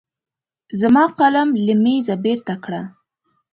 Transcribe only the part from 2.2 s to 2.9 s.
بېرته کړه.